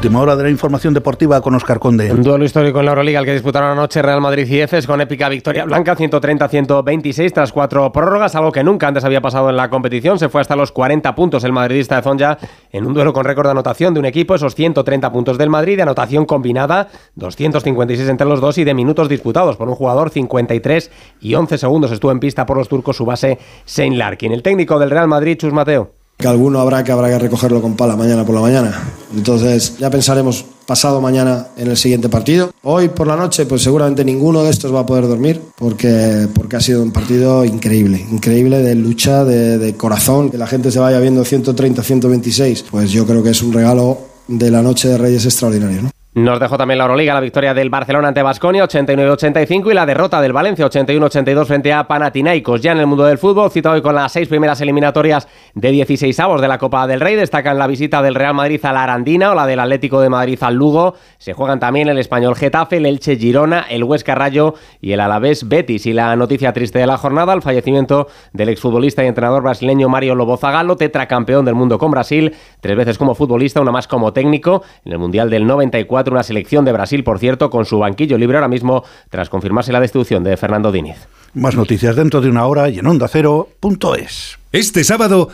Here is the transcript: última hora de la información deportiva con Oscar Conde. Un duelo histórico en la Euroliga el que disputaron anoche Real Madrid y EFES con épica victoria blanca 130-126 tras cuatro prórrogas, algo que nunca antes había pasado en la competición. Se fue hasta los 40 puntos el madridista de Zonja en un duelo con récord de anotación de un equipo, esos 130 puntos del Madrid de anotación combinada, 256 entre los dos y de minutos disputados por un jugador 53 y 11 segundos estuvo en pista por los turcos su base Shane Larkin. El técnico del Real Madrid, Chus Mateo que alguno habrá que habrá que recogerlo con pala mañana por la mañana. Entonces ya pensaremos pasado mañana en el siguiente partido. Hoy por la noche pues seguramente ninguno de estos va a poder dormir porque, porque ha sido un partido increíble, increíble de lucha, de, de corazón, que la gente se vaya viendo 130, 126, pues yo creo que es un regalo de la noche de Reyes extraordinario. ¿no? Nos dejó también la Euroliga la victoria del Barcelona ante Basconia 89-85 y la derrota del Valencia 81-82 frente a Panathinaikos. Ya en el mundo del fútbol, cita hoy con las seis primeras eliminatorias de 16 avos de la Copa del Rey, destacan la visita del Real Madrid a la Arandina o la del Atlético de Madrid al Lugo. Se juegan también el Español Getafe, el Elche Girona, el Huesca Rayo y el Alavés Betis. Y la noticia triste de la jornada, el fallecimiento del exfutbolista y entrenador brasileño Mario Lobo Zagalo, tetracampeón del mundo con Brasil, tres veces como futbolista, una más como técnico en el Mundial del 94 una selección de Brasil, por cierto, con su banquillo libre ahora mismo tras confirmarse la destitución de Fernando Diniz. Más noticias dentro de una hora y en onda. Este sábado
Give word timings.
última 0.00 0.22
hora 0.22 0.34
de 0.34 0.44
la 0.44 0.48
información 0.48 0.94
deportiva 0.94 1.42
con 1.42 1.54
Oscar 1.54 1.78
Conde. 1.78 2.10
Un 2.10 2.22
duelo 2.22 2.42
histórico 2.42 2.78
en 2.78 2.86
la 2.86 2.92
Euroliga 2.92 3.20
el 3.20 3.26
que 3.26 3.34
disputaron 3.34 3.72
anoche 3.72 4.00
Real 4.00 4.22
Madrid 4.22 4.46
y 4.48 4.60
EFES 4.60 4.86
con 4.86 4.98
épica 5.02 5.28
victoria 5.28 5.66
blanca 5.66 5.94
130-126 5.94 7.30
tras 7.34 7.52
cuatro 7.52 7.92
prórrogas, 7.92 8.34
algo 8.34 8.50
que 8.50 8.64
nunca 8.64 8.88
antes 8.88 9.04
había 9.04 9.20
pasado 9.20 9.50
en 9.50 9.56
la 9.56 9.68
competición. 9.68 10.18
Se 10.18 10.30
fue 10.30 10.40
hasta 10.40 10.56
los 10.56 10.72
40 10.72 11.14
puntos 11.14 11.44
el 11.44 11.52
madridista 11.52 11.96
de 11.96 12.02
Zonja 12.02 12.38
en 12.72 12.86
un 12.86 12.94
duelo 12.94 13.12
con 13.12 13.26
récord 13.26 13.44
de 13.48 13.50
anotación 13.50 13.92
de 13.92 14.00
un 14.00 14.06
equipo, 14.06 14.34
esos 14.34 14.54
130 14.54 15.12
puntos 15.12 15.36
del 15.36 15.50
Madrid 15.50 15.76
de 15.76 15.82
anotación 15.82 16.24
combinada, 16.24 16.88
256 17.16 18.08
entre 18.08 18.26
los 18.26 18.40
dos 18.40 18.56
y 18.56 18.64
de 18.64 18.72
minutos 18.72 19.06
disputados 19.06 19.58
por 19.58 19.68
un 19.68 19.74
jugador 19.74 20.08
53 20.08 20.90
y 21.20 21.34
11 21.34 21.58
segundos 21.58 21.92
estuvo 21.92 22.10
en 22.10 22.20
pista 22.20 22.46
por 22.46 22.56
los 22.56 22.70
turcos 22.70 22.96
su 22.96 23.04
base 23.04 23.38
Shane 23.66 23.98
Larkin. 23.98 24.32
El 24.32 24.42
técnico 24.42 24.78
del 24.78 24.88
Real 24.88 25.08
Madrid, 25.08 25.36
Chus 25.36 25.52
Mateo 25.52 26.00
que 26.20 26.28
alguno 26.28 26.60
habrá 26.60 26.84
que 26.84 26.92
habrá 26.92 27.08
que 27.08 27.18
recogerlo 27.18 27.62
con 27.62 27.76
pala 27.76 27.96
mañana 27.96 28.24
por 28.24 28.34
la 28.34 28.42
mañana. 28.42 28.78
Entonces 29.14 29.76
ya 29.78 29.90
pensaremos 29.90 30.44
pasado 30.66 31.00
mañana 31.00 31.48
en 31.56 31.68
el 31.68 31.76
siguiente 31.76 32.08
partido. 32.08 32.52
Hoy 32.62 32.88
por 32.88 33.06
la 33.06 33.16
noche 33.16 33.46
pues 33.46 33.62
seguramente 33.62 34.04
ninguno 34.04 34.44
de 34.44 34.50
estos 34.50 34.72
va 34.72 34.80
a 34.80 34.86
poder 34.86 35.08
dormir 35.08 35.40
porque, 35.58 36.28
porque 36.34 36.56
ha 36.56 36.60
sido 36.60 36.82
un 36.82 36.92
partido 36.92 37.44
increíble, 37.44 38.06
increíble 38.10 38.58
de 38.58 38.74
lucha, 38.74 39.24
de, 39.24 39.58
de 39.58 39.74
corazón, 39.74 40.30
que 40.30 40.38
la 40.38 40.46
gente 40.46 40.70
se 40.70 40.78
vaya 40.78 41.00
viendo 41.00 41.24
130, 41.24 41.82
126, 41.82 42.66
pues 42.70 42.90
yo 42.90 43.06
creo 43.06 43.22
que 43.22 43.30
es 43.30 43.42
un 43.42 43.52
regalo 43.52 43.98
de 44.28 44.50
la 44.50 44.62
noche 44.62 44.88
de 44.88 44.98
Reyes 44.98 45.24
extraordinario. 45.24 45.82
¿no? 45.82 45.90
Nos 46.12 46.40
dejó 46.40 46.58
también 46.58 46.78
la 46.78 46.84
Euroliga 46.86 47.14
la 47.14 47.20
victoria 47.20 47.54
del 47.54 47.70
Barcelona 47.70 48.08
ante 48.08 48.20
Basconia 48.20 48.64
89-85 48.64 49.70
y 49.70 49.74
la 49.74 49.86
derrota 49.86 50.20
del 50.20 50.32
Valencia 50.32 50.66
81-82 50.66 51.46
frente 51.46 51.72
a 51.72 51.86
Panathinaikos. 51.86 52.60
Ya 52.60 52.72
en 52.72 52.78
el 52.78 52.88
mundo 52.88 53.04
del 53.04 53.16
fútbol, 53.16 53.48
cita 53.52 53.70
hoy 53.70 53.80
con 53.80 53.94
las 53.94 54.10
seis 54.10 54.26
primeras 54.26 54.60
eliminatorias 54.60 55.28
de 55.54 55.70
16 55.70 56.18
avos 56.18 56.40
de 56.40 56.48
la 56.48 56.58
Copa 56.58 56.88
del 56.88 56.98
Rey, 56.98 57.14
destacan 57.14 57.58
la 57.58 57.68
visita 57.68 58.02
del 58.02 58.16
Real 58.16 58.34
Madrid 58.34 58.58
a 58.64 58.72
la 58.72 58.82
Arandina 58.82 59.30
o 59.30 59.36
la 59.36 59.46
del 59.46 59.60
Atlético 59.60 60.00
de 60.00 60.08
Madrid 60.08 60.36
al 60.42 60.56
Lugo. 60.56 60.96
Se 61.18 61.32
juegan 61.32 61.60
también 61.60 61.88
el 61.88 61.98
Español 61.98 62.34
Getafe, 62.34 62.78
el 62.78 62.86
Elche 62.86 63.14
Girona, 63.14 63.66
el 63.70 63.84
Huesca 63.84 64.16
Rayo 64.16 64.54
y 64.80 64.90
el 64.90 64.98
Alavés 64.98 65.48
Betis. 65.48 65.86
Y 65.86 65.92
la 65.92 66.16
noticia 66.16 66.52
triste 66.52 66.80
de 66.80 66.88
la 66.88 66.98
jornada, 66.98 67.34
el 67.34 67.42
fallecimiento 67.42 68.08
del 68.32 68.48
exfutbolista 68.48 69.04
y 69.04 69.06
entrenador 69.06 69.44
brasileño 69.44 69.88
Mario 69.88 70.16
Lobo 70.16 70.36
Zagalo, 70.36 70.76
tetracampeón 70.76 71.44
del 71.44 71.54
mundo 71.54 71.78
con 71.78 71.92
Brasil, 71.92 72.34
tres 72.60 72.76
veces 72.76 72.98
como 72.98 73.14
futbolista, 73.14 73.60
una 73.60 73.70
más 73.70 73.86
como 73.86 74.12
técnico 74.12 74.64
en 74.84 74.90
el 74.90 74.98
Mundial 74.98 75.30
del 75.30 75.46
94 75.46 75.99
una 76.08 76.22
selección 76.22 76.64
de 76.64 76.72
Brasil, 76.72 77.04
por 77.04 77.18
cierto, 77.18 77.50
con 77.50 77.66
su 77.66 77.78
banquillo 77.78 78.16
libre 78.16 78.38
ahora 78.38 78.48
mismo 78.48 78.84
tras 79.10 79.28
confirmarse 79.28 79.72
la 79.72 79.80
destitución 79.80 80.24
de 80.24 80.36
Fernando 80.36 80.72
Diniz. 80.72 81.08
Más 81.34 81.54
noticias 81.54 81.94
dentro 81.94 82.20
de 82.20 82.28
una 82.28 82.46
hora 82.46 82.68
y 82.68 82.78
en 82.78 82.86
onda. 82.86 83.08
Este 84.52 84.82
sábado 84.82 85.28